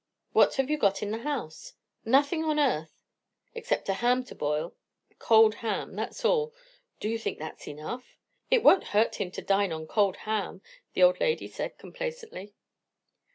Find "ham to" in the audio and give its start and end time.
3.93-4.33